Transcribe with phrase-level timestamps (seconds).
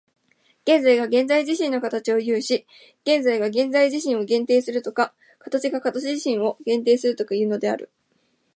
[0.63, 2.65] 現在が現在自身の形を有し、
[3.05, 7.91] 現在が現在自身を限定するとか、形が形自身を限定するとかいうのである。